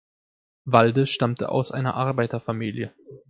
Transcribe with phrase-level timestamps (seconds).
[0.65, 2.91] Walde stammte aus einer Arbeiterfamilie.